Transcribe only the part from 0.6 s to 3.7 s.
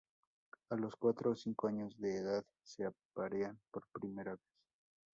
A los cuatro o cinco años de edad se aparean